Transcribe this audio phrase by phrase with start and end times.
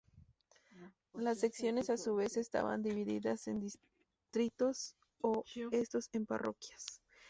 [1.13, 4.95] Las secciones a su vez estaban divididas en distritos
[5.53, 7.03] y estos en parroquias.